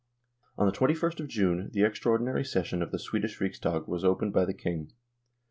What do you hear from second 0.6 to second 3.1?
the 2 1st of June the extraordinary session of the